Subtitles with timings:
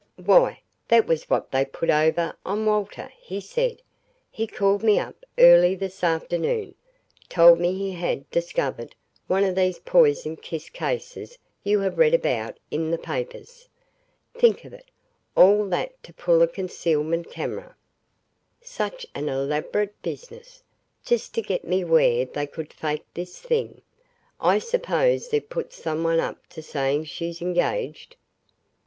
[0.25, 3.83] "Why that was what they put over on Walter," he said.
[4.31, 6.73] "He called me up early this afternoon
[7.29, 8.95] told me he had discovered
[9.27, 13.69] one of these poisoned kiss cases you have read about in the papers.
[14.33, 14.89] Think of it
[15.35, 17.75] all that to pull a concealed camera!
[18.59, 20.63] Such an elaborate business
[21.05, 23.83] just to get me where they could fake this thing.
[24.39, 28.15] I suppose they've put some one up to saying she's engaged?"